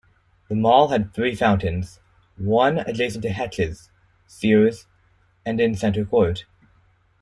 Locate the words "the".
0.49-0.55